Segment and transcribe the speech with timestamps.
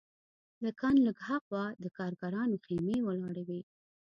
[0.63, 3.61] له کان لږ هاخوا د کارګرانو خیمې ولاړې وې